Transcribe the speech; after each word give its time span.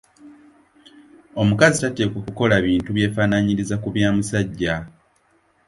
Omukazi 1.41 1.77
tateekwa 1.83 2.19
kukola 2.25 2.55
bintu 2.65 2.89
byefaananyiriza 2.95 3.75
ku 3.81 3.87
bya 3.95 4.09
musajja. 4.15 4.75